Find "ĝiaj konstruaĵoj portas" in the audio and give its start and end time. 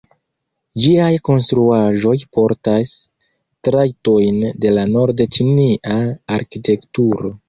0.83-2.93